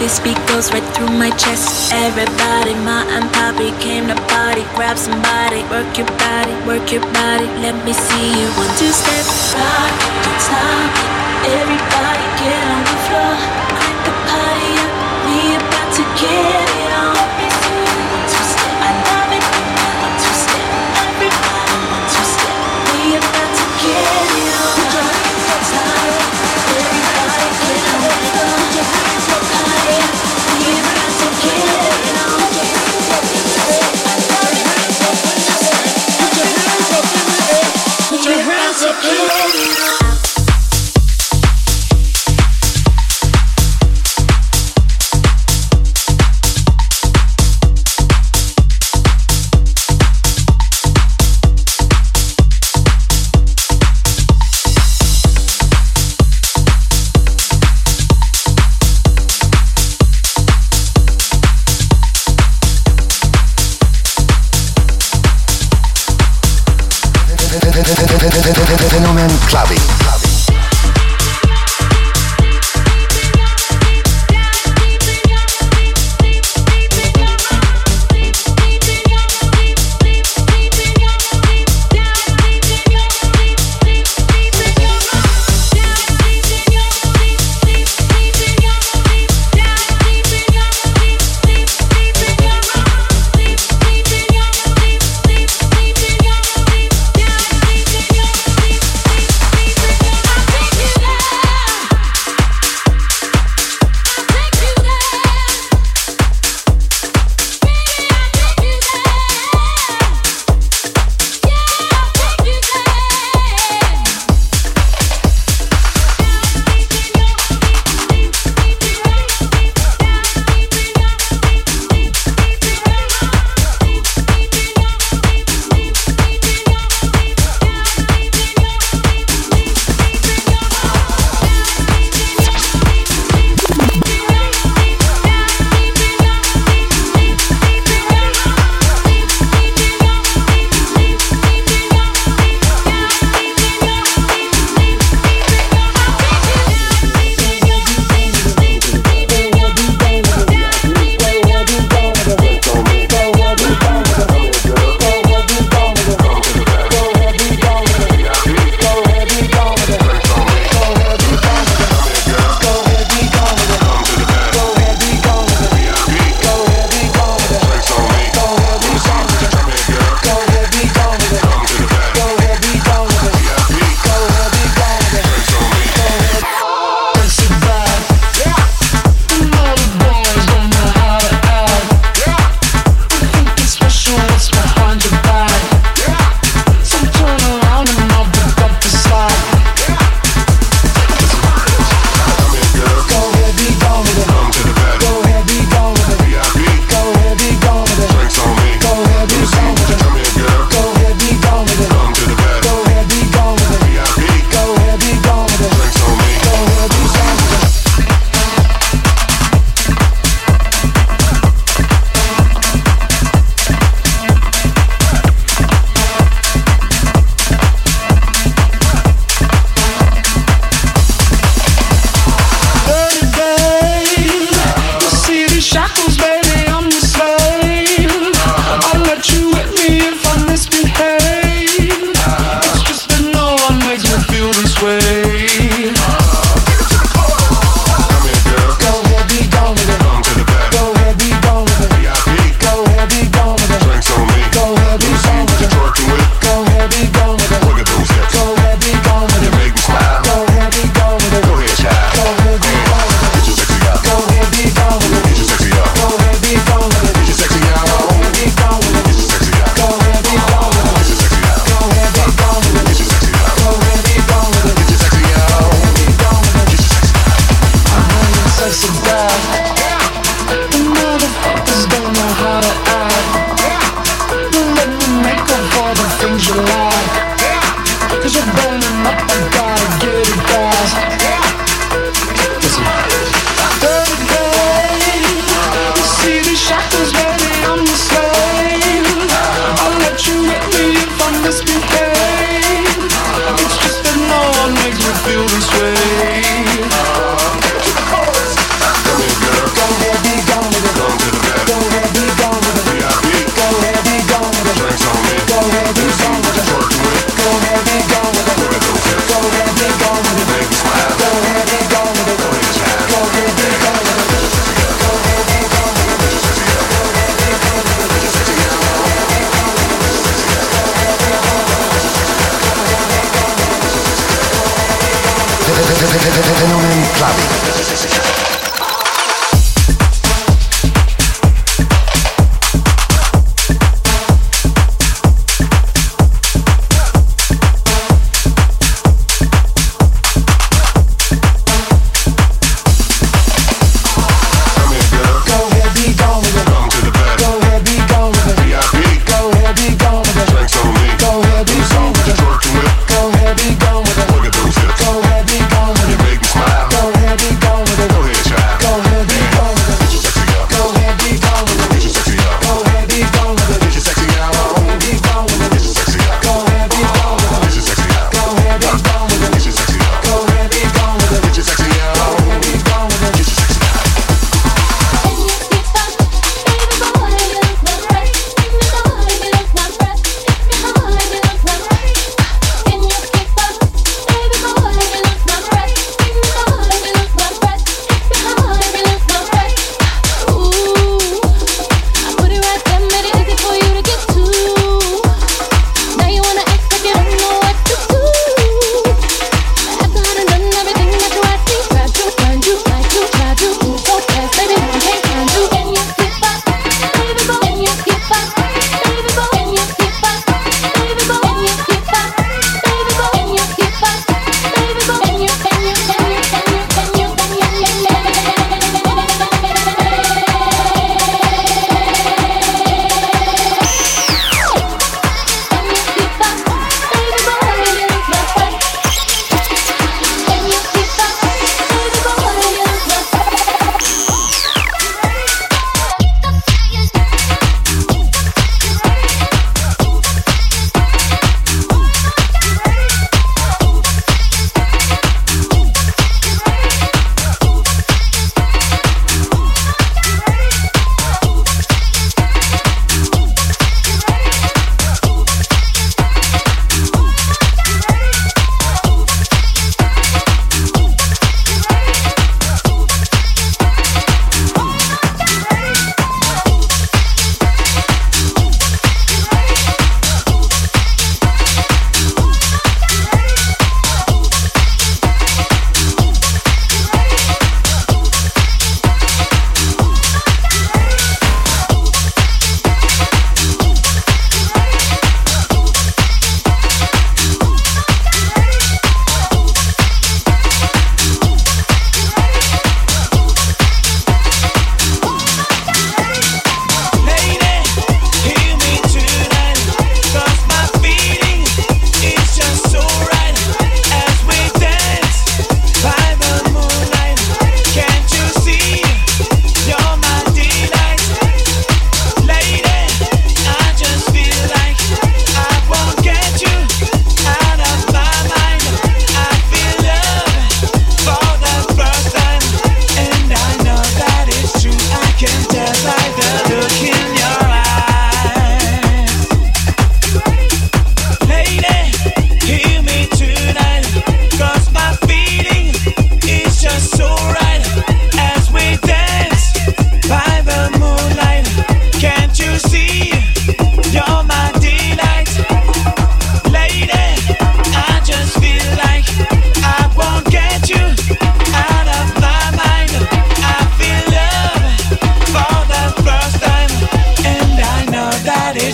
This 0.00 0.18
beat 0.18 0.40
goes 0.48 0.72
right 0.72 0.82
through 0.96 1.12
my 1.12 1.28
chest. 1.36 1.92
Everybody, 1.92 2.72
ma 2.72 3.04
and 3.12 3.30
poppy 3.34 3.70
came 3.84 4.08
to 4.08 4.16
party. 4.32 4.64
Grab 4.74 4.96
somebody, 4.96 5.60
work 5.68 5.92
your 5.98 6.08
body, 6.16 6.54
work 6.64 6.90
your 6.90 7.02
body. 7.12 7.44
Let 7.60 7.76
me 7.84 7.92
see 7.92 8.40
you 8.40 8.48
one 8.56 8.72
two 8.80 8.92
step, 8.96 9.26
rock 9.60 10.40
stop. 10.40 10.90
Everybody 11.44 12.24
get 12.40 12.64
on 12.72 12.82
the 12.88 12.96
floor. 13.04 13.69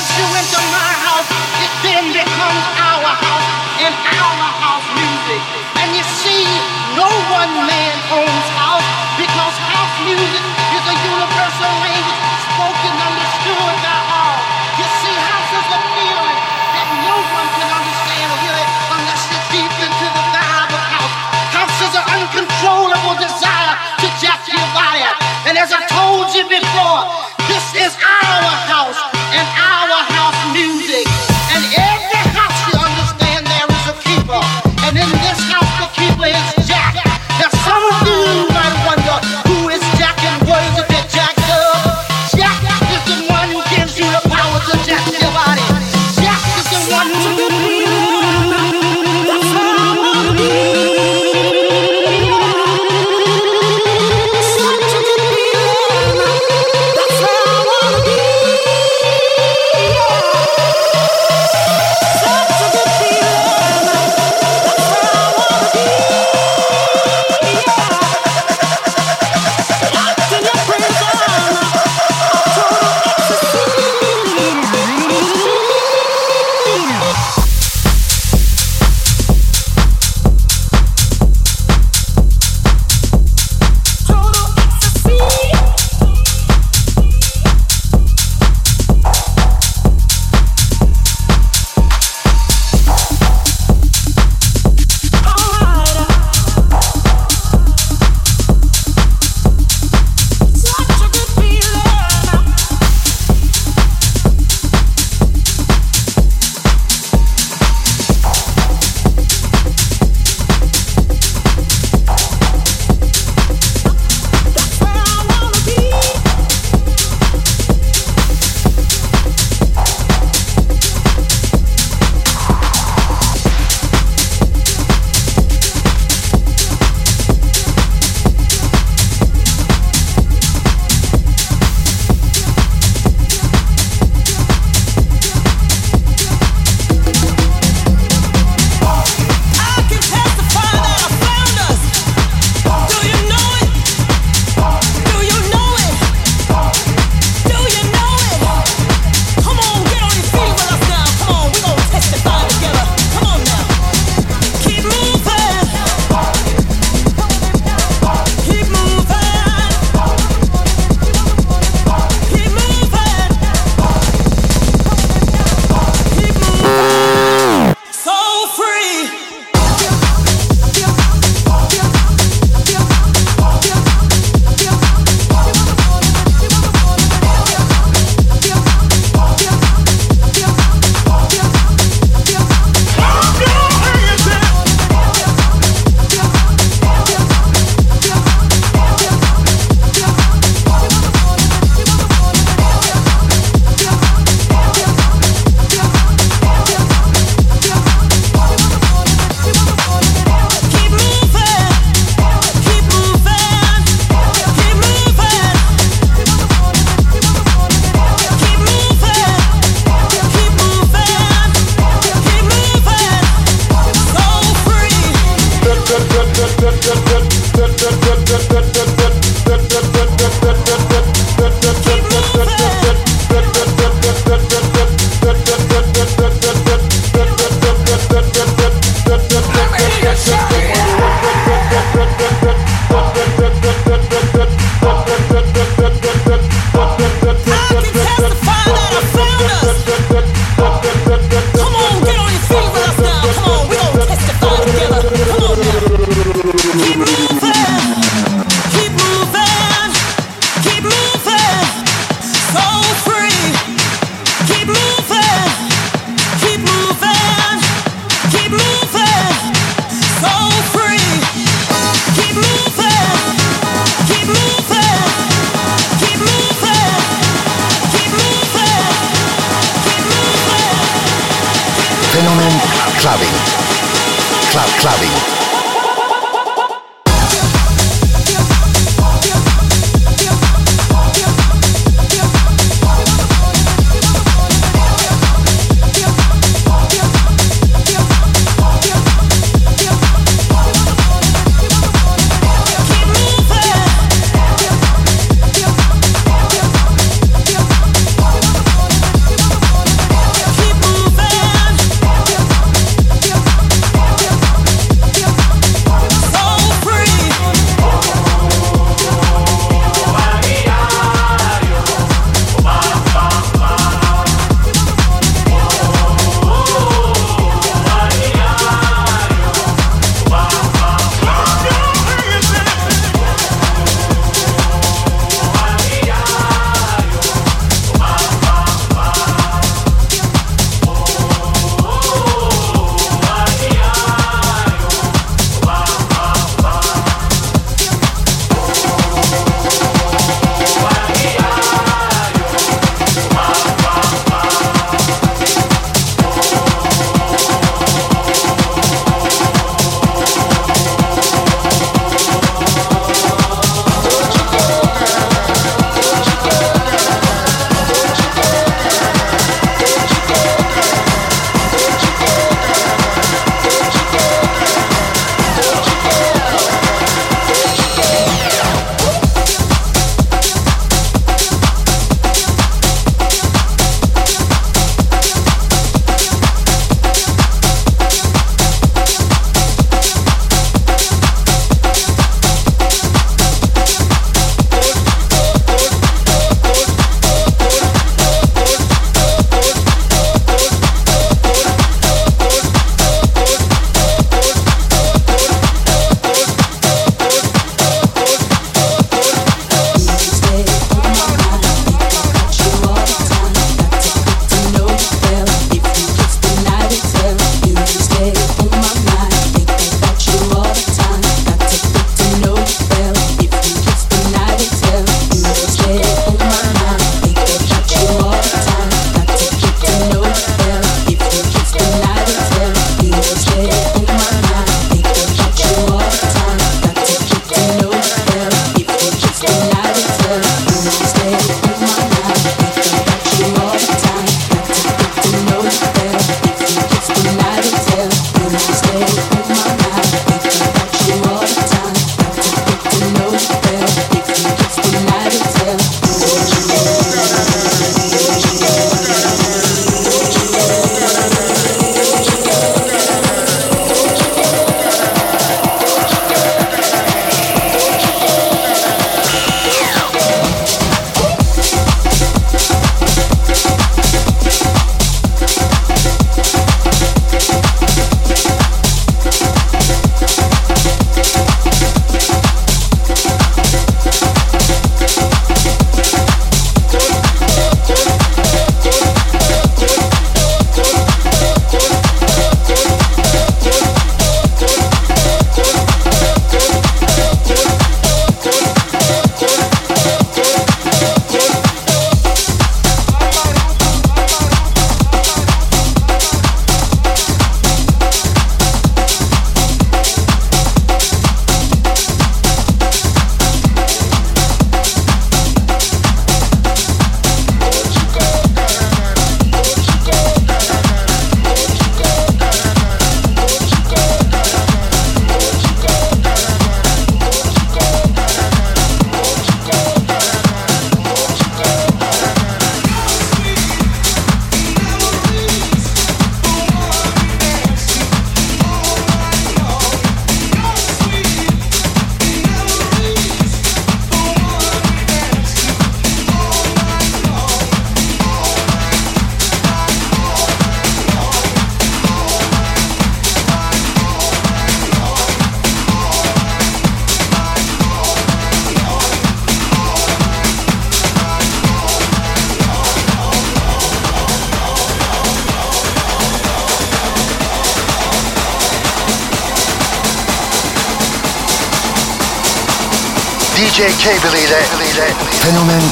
Once 0.00 0.16
you 0.16 0.24
enter 0.24 0.56
my 0.72 0.92
house. 1.04 1.09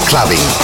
Clubbing. 0.08 0.57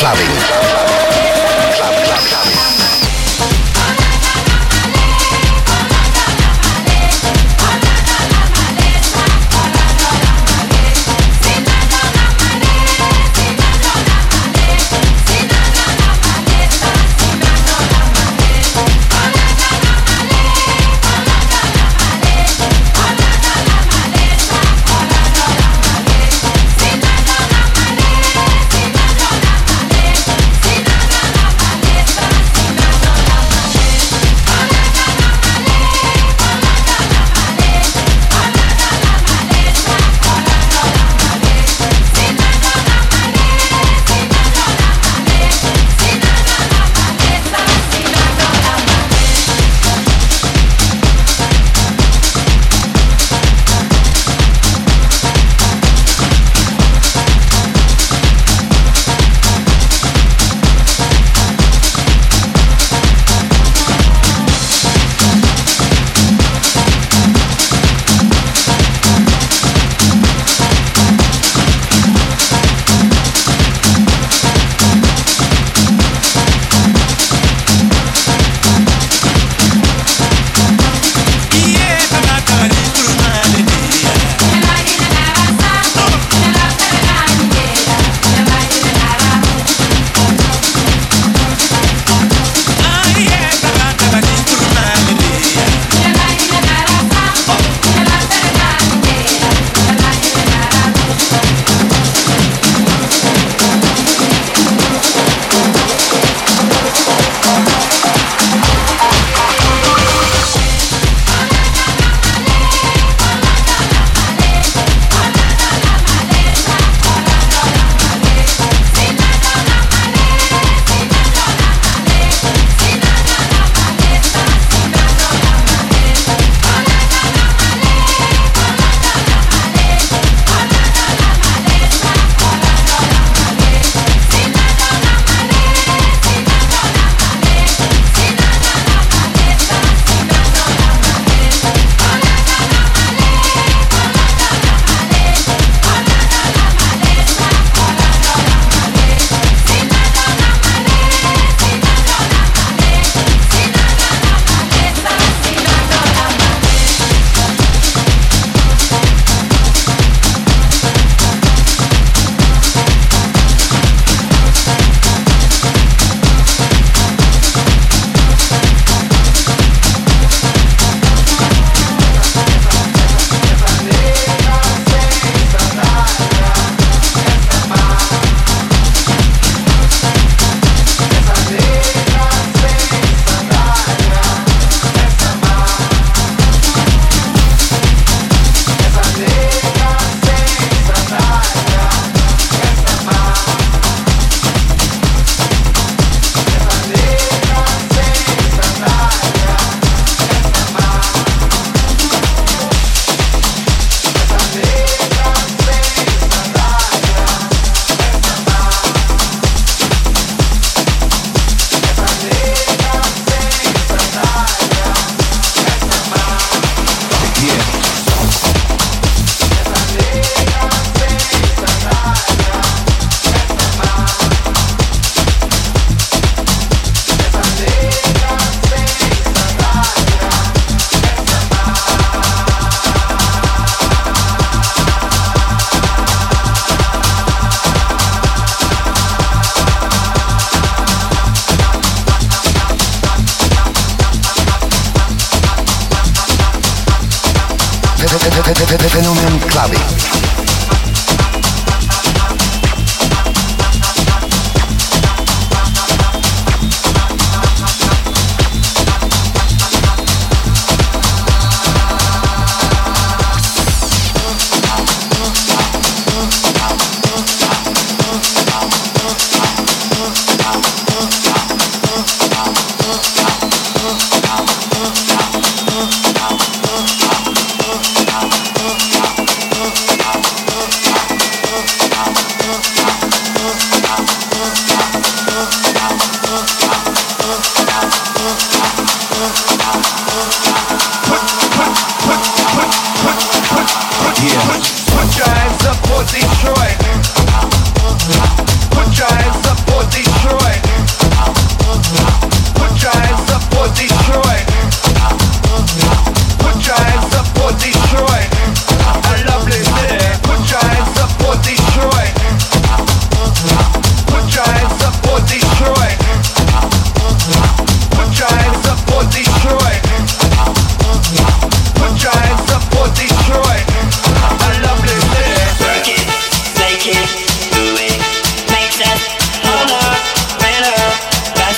Clubbing. 0.00 0.59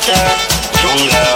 Ruler, 0.02 0.36
ruler 0.82 1.31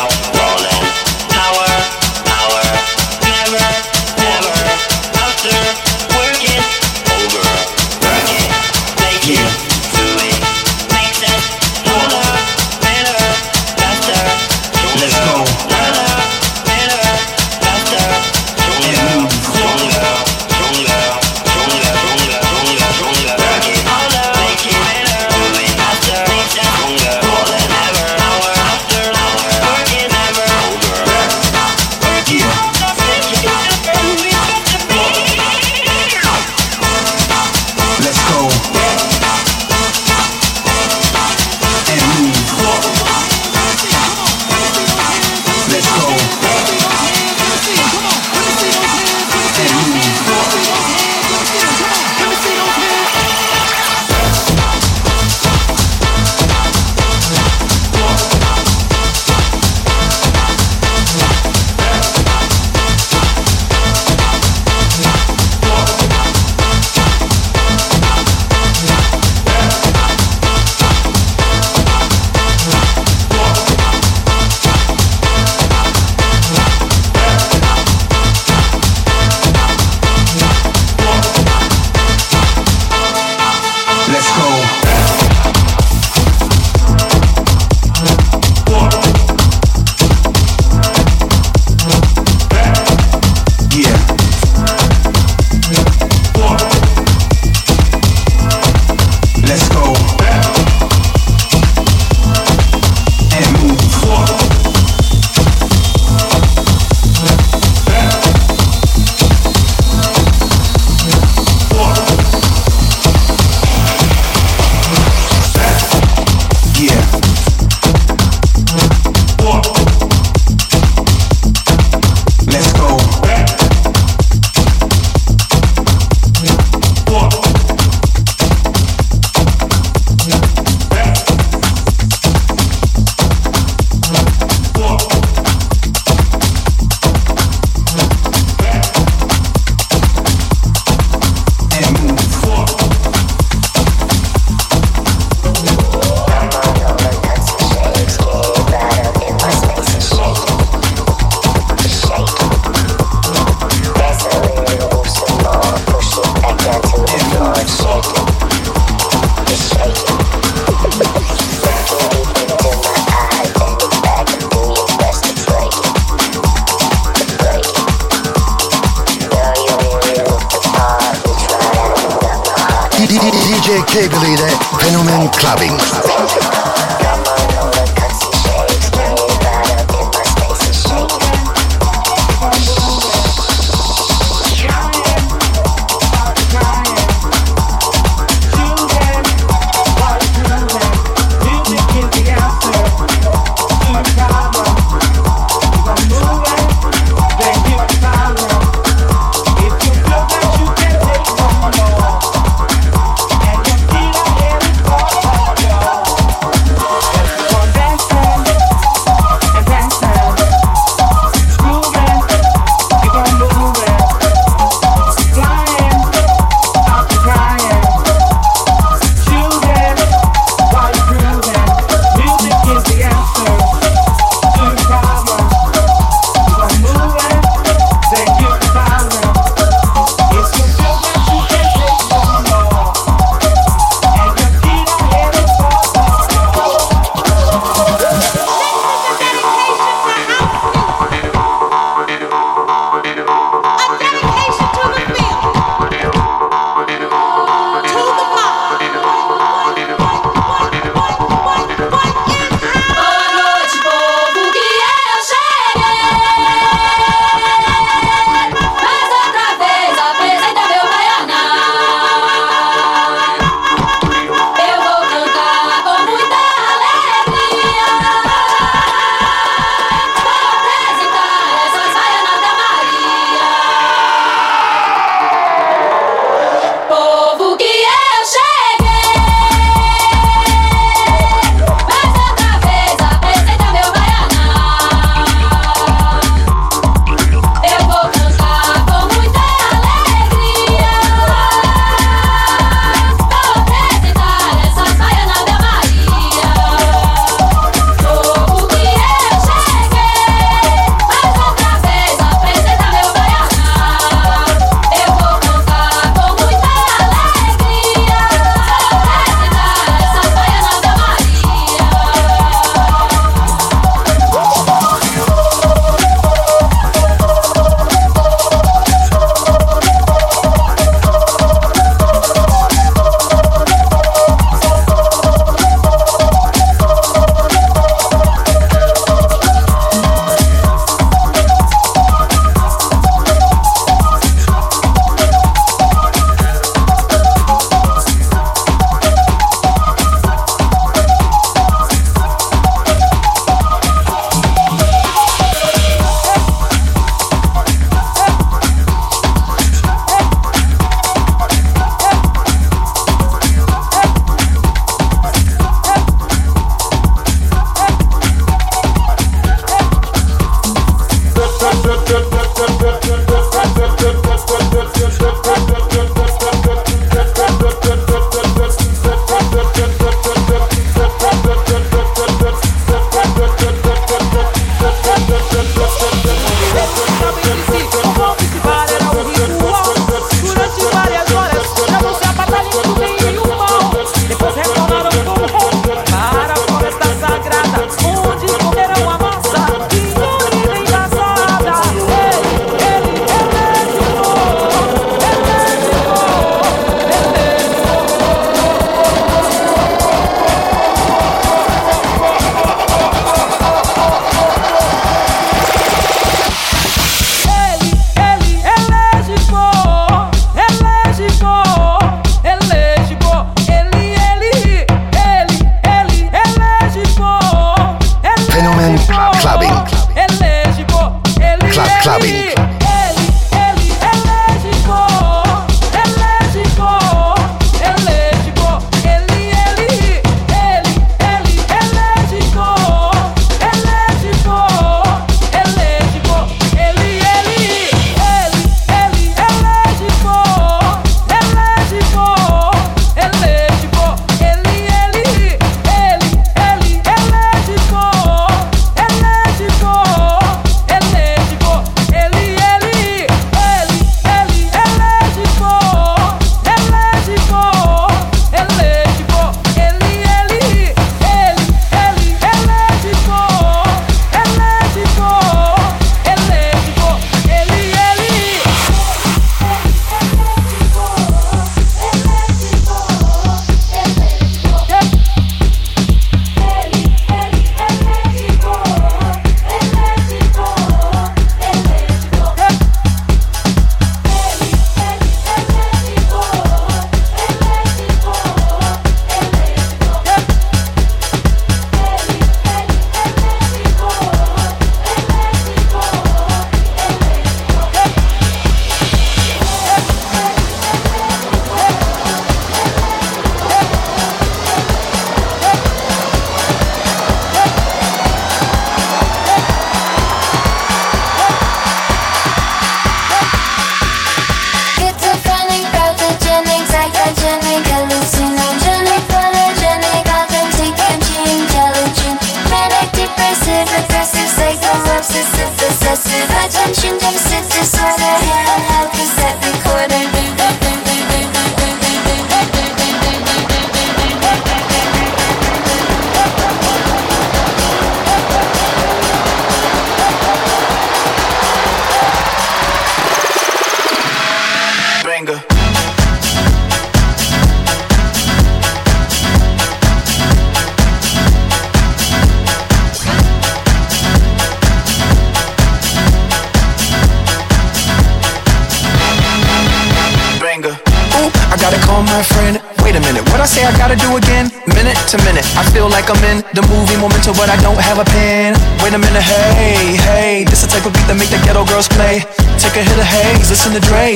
that 571.30 571.38
make 571.38 571.50
the 571.50 571.62
ghetto 571.62 571.86
P 571.86 572.10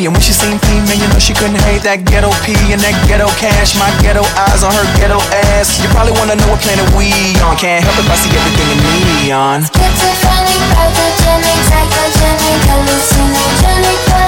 and 0.07 0.15
when 0.15 0.23
she 0.23 0.31
seemed 0.31 0.63
femin, 0.63 0.95
you 0.95 1.11
know 1.11 1.19
she 1.19 1.35
couldn't 1.35 1.59
hate 1.67 1.83
that 1.83 2.07
ghetto 2.07 2.31
pee 2.47 2.55
and 2.71 2.79
that 2.87 2.95
ghetto 3.11 3.27
cash. 3.35 3.75
My 3.75 3.91
ghetto 3.99 4.23
eyes 4.47 4.63
on 4.63 4.71
her 4.71 4.87
ghetto 4.95 5.19
ass. 5.51 5.75
You 5.83 5.91
probably 5.91 6.15
wanna 6.15 6.39
know 6.39 6.55
what 6.55 6.63
planet 6.63 6.87
we 6.95 7.11
on. 7.43 7.59
Can't 7.59 7.83
help 7.83 7.99
if 7.99 8.07
I 8.07 8.15
see 8.15 8.31
everything 8.31 8.71
in 8.71 8.79
neon. 9.27 9.67
Schizophrenic, 9.75 10.63
pathogenic, 10.71 11.59
psychogenic, 11.67 12.59
hallucinogenic, 12.71 14.20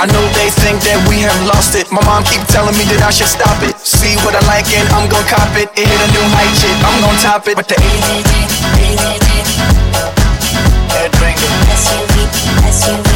I 0.00 0.06
know 0.06 0.22
they 0.30 0.50
think 0.62 0.78
that 0.86 0.94
we 1.10 1.18
have 1.26 1.34
lost 1.42 1.74
it. 1.74 1.90
My 1.90 1.98
mom 2.06 2.22
keep 2.22 2.42
telling 2.46 2.76
me 2.78 2.86
that 2.94 3.02
I 3.02 3.10
should 3.10 3.26
stop 3.26 3.58
it. 3.66 3.74
See 3.82 4.14
what 4.22 4.34
I 4.38 4.42
like 4.46 4.70
and 4.70 4.86
I'm 4.94 5.10
gonna 5.10 5.26
cop 5.26 5.50
it. 5.58 5.66
It 5.74 5.90
hit 5.90 6.00
a 6.02 6.08
new 6.14 6.22
height, 6.30 6.54
shit. 6.54 6.70
I'm 6.86 7.02
gonna 7.02 7.18
top 7.18 7.48
it. 7.50 7.58
But 7.58 7.66
the 7.66 7.74
ADD, 7.74 8.30
ADD, 8.78 9.28
Headbanger, 10.94 11.50
SUV, 11.74 12.14
SUV, 12.70 13.07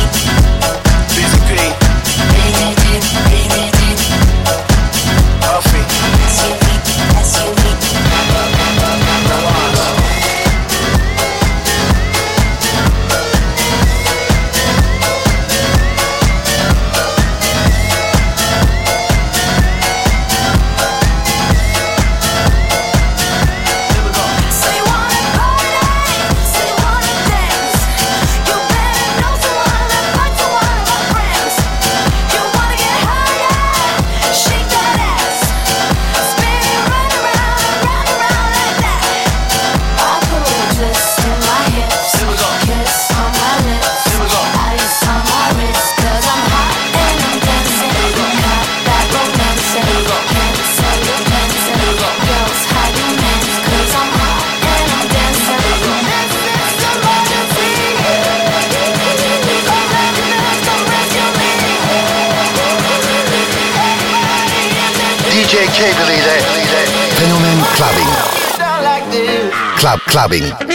Club 69.83 69.99
Clubbing. 70.07 70.72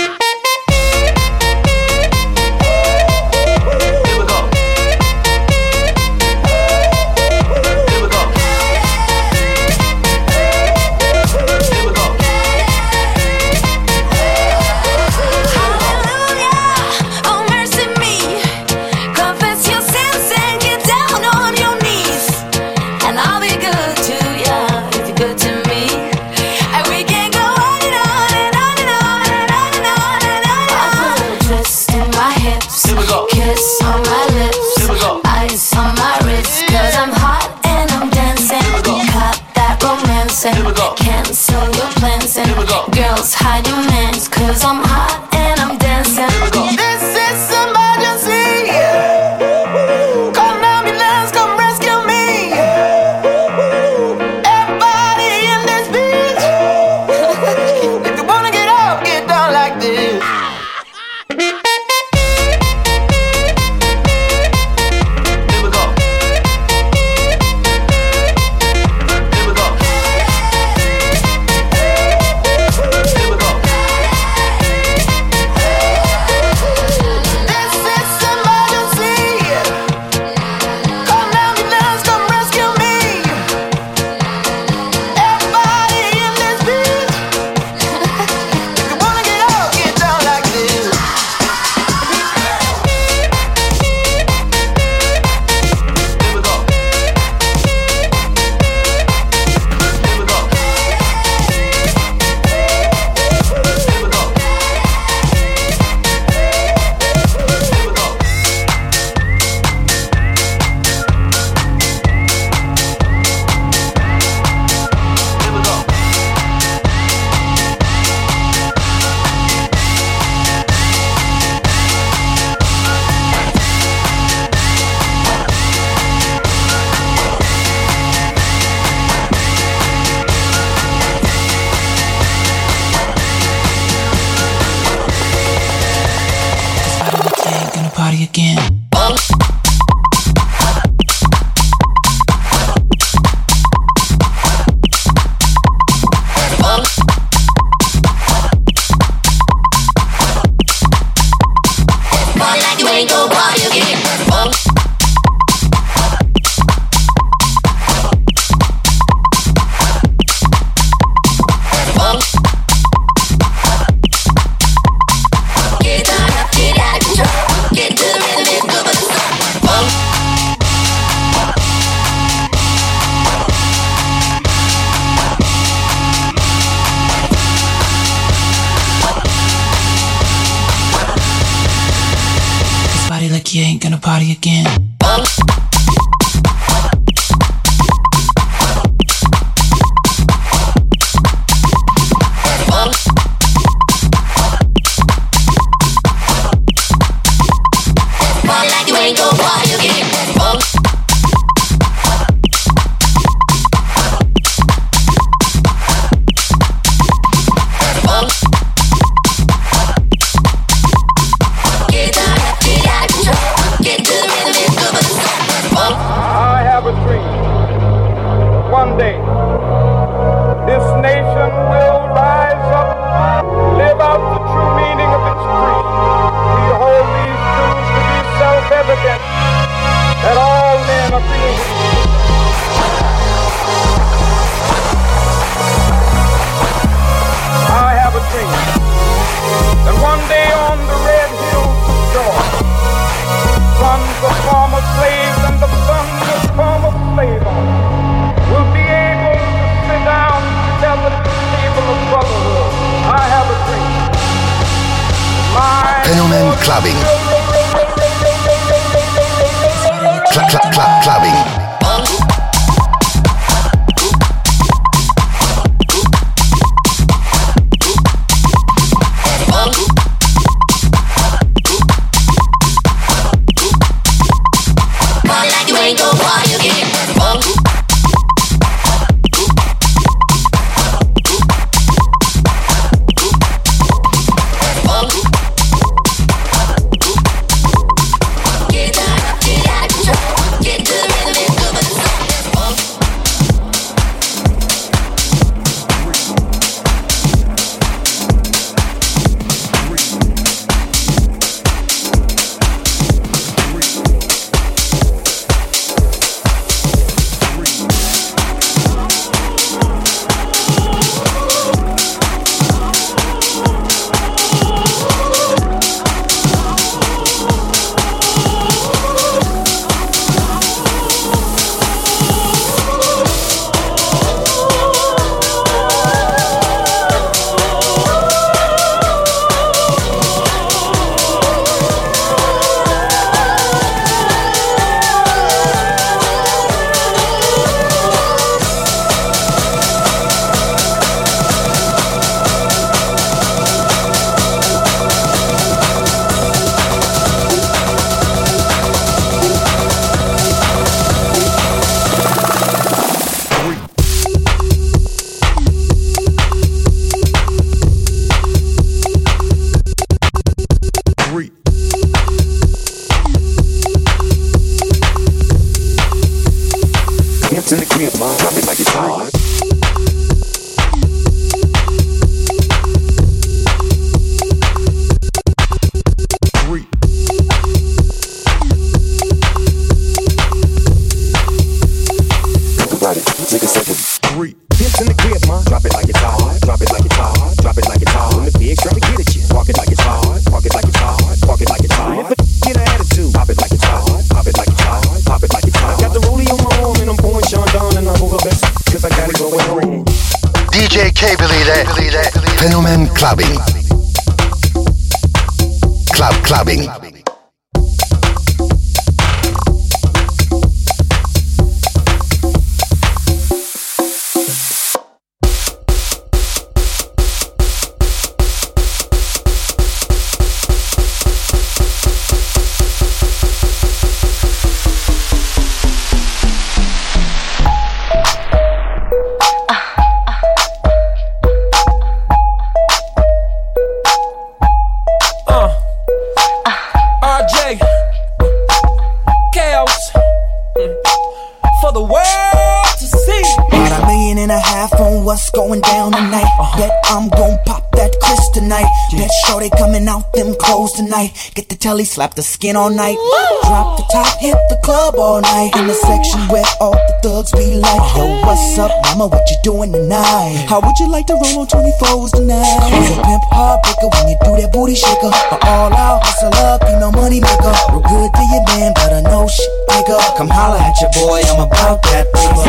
Tonight. 451.18 451.51
Get 451.55 451.70
the 451.70 451.76
telly, 451.76 452.05
slap 452.05 452.36
the 452.36 452.43
skin 452.43 452.76
all 452.76 452.89
night. 452.89 453.18
Drop 453.63 453.97
the 453.97 454.03
top, 454.11 454.39
hit 454.39 454.55
the 454.70 454.80
club 454.84 455.15
all 455.18 455.41
night. 455.41 455.72
In 455.76 455.88
the 455.88 455.93
section 455.93 456.39
where 456.49 456.65
all 456.80 456.93
the 456.93 457.20
thugs 457.24 457.51
be 457.51 457.76
like, 457.76 458.15
Yo, 458.15 458.41
what's 458.45 458.78
up, 458.78 458.91
mama? 459.03 459.28
What 459.28 459.49
you 459.49 459.57
doing 459.63 459.91
tonight? 459.91 460.65
How 460.70 460.80
would 460.82 460.97
you 460.99 461.09
like 461.09 461.26
to 461.28 461.34
roll 461.34 461.59
on 461.59 461.68
24s 461.68 462.32
tonight? 462.32 462.78
Cause 462.80 463.11
a 463.11 463.22
pimp 463.22 463.43
heartbreaker 463.51 464.09
when 464.13 464.30
you 464.30 464.38
do 464.43 464.51
that 464.61 464.72
booty 464.74 464.95
shaker. 464.95 465.32
But 465.49 465.63
all 465.65 465.93
out, 465.93 466.24
hustle 466.24 466.53
up, 466.53 466.82
you 466.89 466.99
know 466.99 467.11
money 467.11 467.39
maker. 467.39 467.74
Real 467.91 468.01
good 468.01 468.32
to 468.34 468.43
your 468.53 468.63
man, 468.74 468.93
but 468.95 469.13
I 469.13 469.22
know 469.22 469.47
shit 469.47 469.76
nigga. 469.88 470.17
Come 470.38 470.49
holla 470.49 470.79
at 470.79 470.95
your 471.01 471.11
boy, 471.11 471.41
I'm 471.47 471.61
about 471.61 472.01
that 472.03 472.25
paper. 472.33 472.63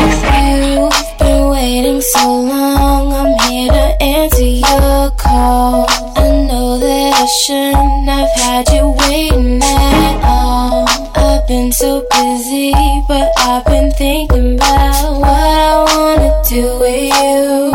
You've 0.69 1.19
been 1.19 1.49
waiting 1.49 2.01
so 2.01 2.23
long, 2.41 3.13
I'm 3.13 3.33
here 3.49 3.71
to 3.71 4.03
answer 4.03 4.43
your 4.43 5.11
call. 5.11 5.85
I 6.15 6.45
know 6.47 6.79
that 6.79 7.13
I 7.15 7.25
shouldn't 7.41 8.09
have 8.09 8.29
had 8.41 8.69
you 8.69 8.95
waiting 8.99 9.61
at 9.61 10.23
all. 10.23 10.85
I've 11.15 11.47
been 11.47 11.71
so 11.71 12.05
busy, 12.11 12.73
but 13.07 13.31
I've 13.37 13.65
been 13.65 13.91
thinking 13.91 14.55
about 14.55 15.19
what 15.19 15.29
I 15.29 15.85
wanna 15.95 16.41
do 16.47 16.79
with 16.79 17.13
you. 17.13 17.71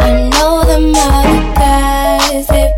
I 0.00 0.30
know 0.30 0.62
guys, 1.02 1.24
they've 1.24 1.51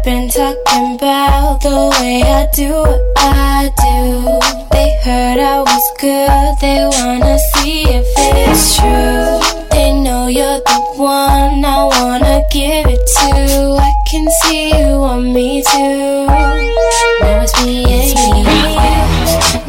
been 0.04 0.28
talking 0.28 0.96
about 0.96 1.62
the 1.62 1.88
way 1.98 2.20
I 2.22 2.46
do 2.54 2.68
what 2.68 3.16
I 3.16 3.72
do. 3.80 4.38
They 4.70 5.00
heard 5.02 5.38
I 5.40 5.60
was 5.62 5.84
good, 5.98 6.58
they 6.60 6.84
wanna 6.84 7.38
see 7.38 7.84
if 7.88 8.04
it's 8.18 8.76
true. 8.76 9.40
They 9.70 9.94
know 9.94 10.26
you're 10.26 10.60
the 10.60 10.80
one 10.98 11.64
I 11.64 11.84
wanna 11.84 12.44
give 12.52 12.86
it 12.86 13.00
to. 13.16 13.78
I 13.80 13.92
can 14.10 14.28
see 14.42 14.76
you 14.76 14.98
want 15.00 15.24
me 15.24 15.62
too. 15.62 16.26
Now 16.26 17.40
it's 17.40 17.56
me 17.64 17.84
and 17.88 18.10
you. 18.12 18.44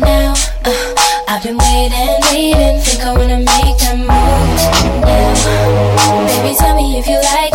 Now 0.03 0.33
uh, 0.65 0.95
I've 1.29 1.43
been 1.43 1.57
waiting, 1.57 2.19
waiting, 2.27 2.81
think 2.81 3.01
I 3.03 3.13
wanna 3.15 3.39
make 3.39 3.77
that 3.87 3.97
move. 3.97 4.59
Now, 4.99 6.27
baby, 6.27 6.55
tell 6.57 6.75
me 6.75 6.99
if 6.99 7.07
you 7.07 7.21
like 7.21 7.54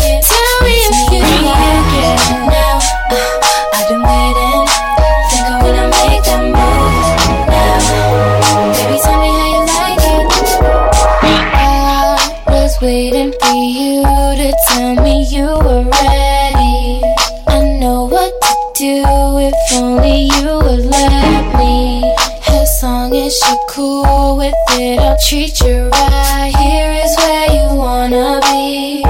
with 24.41 24.55
it, 24.71 24.99
I'll 24.99 25.19
treat 25.29 25.61
you 25.61 25.91
right. 25.91 26.53
Here 26.57 26.93
is 27.05 27.15
where 27.19 27.49
you 27.57 27.77
wanna 27.77 28.41
be. 28.49 29.05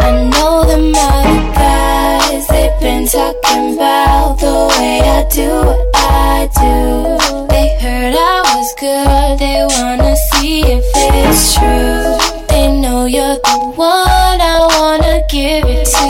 I 0.00 0.10
know 0.32 0.64
them 0.64 0.92
other 0.92 1.42
guys, 1.54 2.44
they've 2.48 2.78
been 2.80 3.06
talking 3.06 3.74
about 3.74 4.40
the 4.40 4.56
way 4.74 4.98
I 5.18 5.22
do 5.30 5.48
what 5.68 5.80
I 5.94 6.50
do. 6.58 7.46
They 7.54 7.68
heard 7.78 8.14
I 8.18 8.42
was 8.50 8.68
good, 8.82 9.38
they 9.38 9.62
wanna 9.76 10.16
see 10.16 10.62
if 10.76 10.84
it's 10.96 11.54
true. 11.54 12.18
They 12.48 12.66
know 12.80 13.06
you're 13.06 13.38
the 13.48 13.58
one 13.76 14.38
I 14.54 14.58
wanna 14.76 15.22
give 15.30 15.64
it 15.66 15.86
to. 15.86 16.08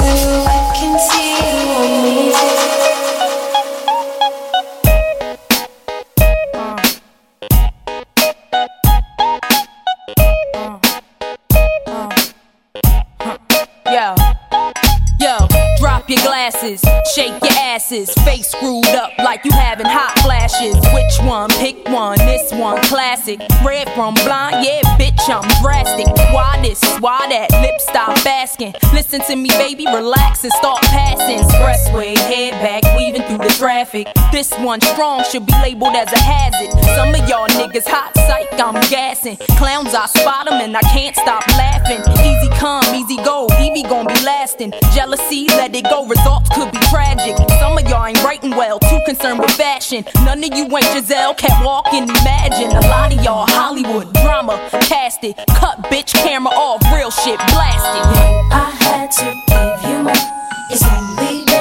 I 0.56 0.60
can 0.78 0.94
see 1.08 1.21
your 16.12 16.22
glasses, 16.22 16.82
shake 17.14 17.32
your 17.42 17.58
asses, 17.58 18.12
face 18.24 18.50
screwed 18.50 18.86
up 18.88 19.10
like 19.18 19.44
you 19.44 19.50
having 19.52 19.86
hot 19.86 20.18
flashes. 20.18 20.74
Which 20.92 21.26
one? 21.26 21.48
Pick 21.50 21.88
one. 21.88 22.18
This 22.18 22.52
one, 22.52 22.80
classic. 22.82 23.40
Red 23.64 23.88
from 23.94 24.14
blind, 24.14 24.64
yeah, 24.64 24.82
bitch, 24.98 25.20
I'm 25.28 25.48
drastic. 25.62 26.06
Why 26.32 26.60
this? 26.62 26.82
Why 26.98 27.26
that? 27.30 27.50
Lip 27.62 27.80
stop 27.80 28.18
asking. 28.26 28.74
Listen 28.92 29.20
to 29.22 29.36
me, 29.36 29.48
baby, 29.50 29.86
relax 29.86 30.44
and 30.44 30.52
start 30.54 30.82
passing. 30.82 31.38
Expressway, 31.38 32.16
head 32.18 32.52
back, 32.60 32.82
weaving 32.96 33.22
through 33.22 33.38
the 33.38 33.54
traffic. 33.56 34.08
This 34.32 34.52
one 34.58 34.80
strong 34.80 35.24
should 35.24 35.46
be 35.46 35.54
labeled 35.62 35.94
as 35.94 36.12
a 36.12 36.18
hazard. 36.18 36.70
Some 36.94 37.14
of 37.14 37.26
y'all 37.28 37.48
niggas 37.48 37.86
hot 37.86 38.12
psych, 38.16 38.52
I'm 38.60 38.74
gassing. 38.90 39.38
Clowns, 39.56 39.94
I 39.94 40.06
spot 40.06 40.50
'em 40.50 40.60
and 40.60 40.76
I 40.76 40.82
can't 40.92 41.16
stop 41.16 41.46
laughing. 41.56 42.02
Easy 42.20 42.48
come, 42.58 42.84
easy 42.94 43.16
go, 43.16 43.48
Evie 43.60 43.82
gon' 43.82 44.06
be 44.06 44.20
lasting. 44.24 44.72
Jealousy, 44.94 45.46
let 45.48 45.74
it 45.74 45.84
go, 45.84 46.01
results 46.06 46.48
could 46.54 46.70
be 46.72 46.78
tragic. 46.90 47.36
Some 47.60 47.78
of 47.78 47.88
y'all 47.88 48.06
ain't 48.06 48.22
writing 48.22 48.50
well, 48.50 48.78
too 48.78 49.00
concerned 49.06 49.40
with 49.40 49.50
fashion. 49.52 50.04
None 50.24 50.42
of 50.44 50.54
you 50.54 50.64
ain't 50.64 50.84
Giselle, 50.92 51.34
can't 51.34 51.64
walk 51.64 51.92
and 51.92 52.08
imagine. 52.08 52.70
A 52.70 52.80
lot 52.88 53.12
of 53.12 53.22
y'all 53.22 53.46
Hollywood 53.48 54.12
drama, 54.14 54.56
cast 54.82 55.24
it. 55.24 55.36
Cut 55.56 55.78
bitch 55.84 56.12
camera 56.14 56.52
off, 56.52 56.82
real 56.94 57.10
shit 57.10 57.38
blasted. 57.52 58.04
I 58.52 58.70
had 58.80 59.10
to 59.12 59.24
give 59.48 59.90
you 59.90 60.02
more. 60.02 60.42
It's 60.70 60.82
only 60.84 61.51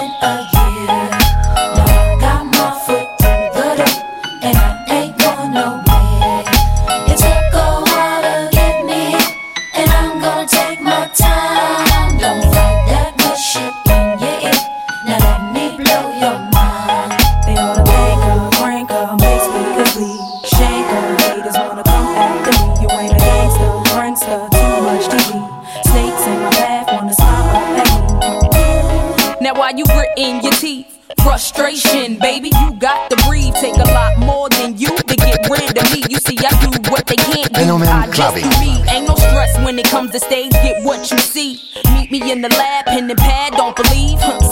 teeth? 30.61 30.99
Frustration, 31.23 32.19
baby, 32.19 32.51
you 32.61 32.73
got 32.75 33.09
to 33.09 33.15
breathe. 33.27 33.55
Take 33.55 33.75
a 33.75 33.89
lot 33.91 34.19
more 34.19 34.47
than 34.49 34.77
you 34.77 34.95
to 34.95 35.15
get 35.15 35.49
rid 35.49 35.75
of 35.75 35.91
me. 35.91 36.03
You 36.07 36.17
see, 36.17 36.37
I 36.37 36.51
do 36.61 36.91
what 36.91 37.07
they 37.07 37.15
can't 37.15 37.51
Fenomen 37.51 38.13
Clubbing. 38.13 38.45
Ain't 38.87 39.07
no 39.07 39.15
stress 39.15 39.57
when 39.65 39.79
it 39.79 39.85
comes 39.85 40.11
to 40.11 40.19
stage, 40.19 40.51
get 40.51 40.85
what 40.85 41.09
you 41.11 41.17
see. 41.17 41.59
Meet 41.93 42.11
me 42.11 42.31
in 42.31 42.41
the 42.41 42.49
lab, 42.49 42.85
pen 42.85 43.09
and 43.09 43.19
pad, 43.19 43.53
don't 43.53 43.75
believe. 43.75 44.19
16's 44.19 44.19
mine, 44.19 44.41
create 44.41 44.50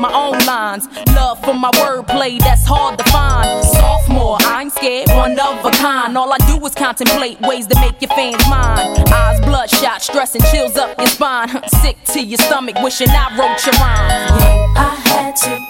my 0.00 0.12
own 0.12 0.38
lines. 0.46 0.88
Love 1.14 1.42
for 1.44 1.54
my 1.54 1.70
wordplay, 1.72 2.38
that's 2.38 2.64
hard 2.66 2.98
to 2.98 3.04
find. 3.04 3.64
Sophomore, 3.64 4.38
I 4.40 4.62
ain't 4.62 4.72
scared, 4.72 5.08
one 5.10 5.38
of 5.38 5.64
a 5.64 5.70
kind. 5.70 6.16
All 6.16 6.32
I 6.32 6.38
do 6.38 6.64
is 6.64 6.74
contemplate 6.74 7.40
ways 7.42 7.66
to 7.68 7.80
make 7.80 8.00
your 8.00 8.10
fans 8.10 8.42
mine. 8.48 9.04
Eyes 9.12 9.40
bloodshot, 9.40 10.02
stress 10.02 10.34
and 10.34 10.44
chills 10.46 10.76
up 10.76 10.98
your 10.98 11.08
spine. 11.08 11.48
Sick 11.82 12.02
to 12.12 12.20
your 12.20 12.38
stomach, 12.38 12.76
wishing 12.82 13.10
I 13.10 13.36
wrote 13.36 13.64
your 13.66 13.74
rhyme. 13.74 14.76
I 14.76 14.94
had 15.04 15.36
to 15.36 15.69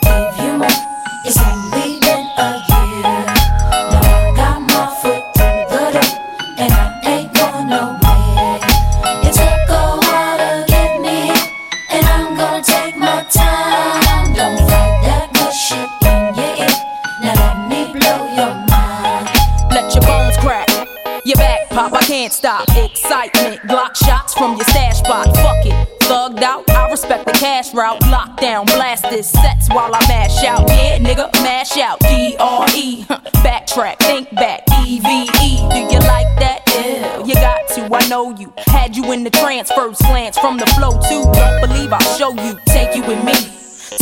cash 27.41 27.73
route. 27.73 28.01
Lockdown, 28.03 28.67
blast 28.67 29.05
this 29.05 29.31
sets 29.31 29.69
while 29.71 29.95
I 29.95 30.01
mash 30.07 30.45
out. 30.45 30.69
Yeah, 30.69 30.99
nigga, 30.99 31.33
mash 31.43 31.77
out. 31.79 31.99
D 32.01 32.37
R 32.39 32.67
E. 32.77 33.05
Backtrack, 33.43 33.97
think 33.99 34.31
back. 34.35 34.63
E 34.85 35.01
V 35.01 35.09
E. 35.43 35.57
Do 35.73 35.79
you 35.79 36.01
like 36.01 36.29
that? 36.39 36.61
Yeah, 36.69 37.25
you 37.25 37.35
got 37.35 37.67
to. 37.71 37.89
I 37.93 38.07
know 38.09 38.37
you. 38.37 38.53
Had 38.67 38.95
you 38.95 39.11
in 39.13 39.25
the 39.25 39.31
trance, 39.31 39.73
first 39.73 40.01
glance 40.03 40.39
from 40.39 40.59
the 40.59 40.67
flow 40.77 40.93
too. 41.09 41.25
Don't 41.33 41.61
believe 41.63 41.93
I'll 41.93 42.19
show 42.19 42.33
you. 42.45 42.59
Take 42.67 42.95
you 42.95 43.03
with 43.03 43.25
me. 43.25 43.33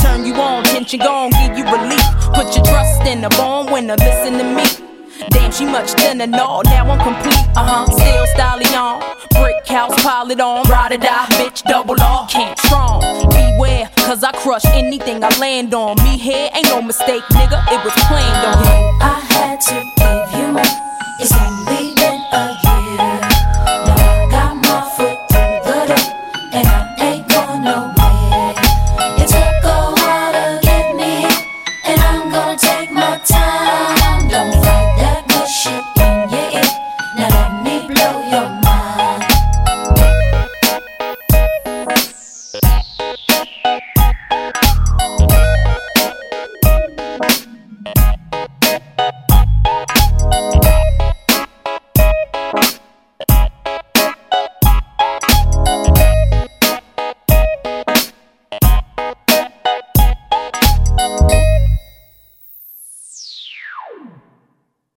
Turn 0.03 0.27
you 0.27 0.35
on, 0.35 0.65
tension 0.65 0.99
gone, 0.99 1.31
give 1.31 1.57
you 1.57 1.65
relief. 1.65 2.03
Put 2.35 2.55
your 2.55 2.65
trust 2.65 3.07
in 3.07 3.23
the 3.23 3.31
born 3.31 3.73
winner, 3.73 3.97
listen 3.97 4.37
to 4.39 4.45
me. 4.45 4.88
Damn, 5.31 5.53
she 5.53 5.65
much 5.65 5.91
thinner, 5.93 6.27
no, 6.27 6.63
now 6.65 6.91
I'm 6.91 6.99
complete, 6.99 7.47
uh 7.57 7.65
huh. 7.65 7.87
Still 7.87 8.27
stallion, 8.35 9.01
brick 9.31 9.67
house, 9.67 9.95
pile 10.03 10.31
it 10.31 10.41
on, 10.41 10.69
ride 10.69 10.93
or 10.93 10.99
die, 10.99 11.27
bitch, 11.39 11.63
double 11.65 12.01
off, 12.01 12.31
can't 12.31 12.59
strong. 12.59 13.01
Beware, 13.29 13.91
cause 13.97 14.23
I 14.25 14.33
crush 14.33 14.65
anything 14.67 15.23
I 15.23 15.29
land 15.39 15.75
on. 15.75 15.97
Me 16.05 16.19
here 16.19 16.51
ain't 16.55 16.67
no 16.69 16.81
mistake, 16.83 17.23
nigga, 17.31 17.61
it 17.73 17.85
was 17.85 17.95
planned 18.07 18.47
on. 18.47 19.03
I 19.03 19.21
had 19.31 19.61
to 19.61 19.75
give 19.97 20.41
you 20.41 20.53
more. 20.53 20.89